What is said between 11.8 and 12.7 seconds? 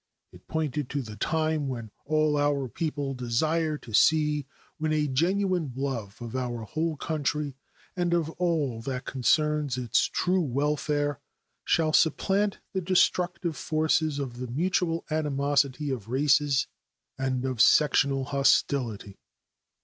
supplant